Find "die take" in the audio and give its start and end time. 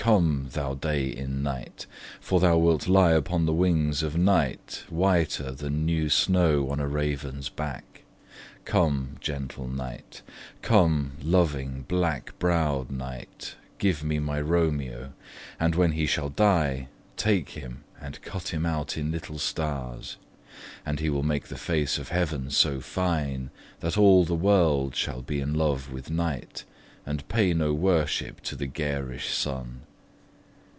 16.29-17.49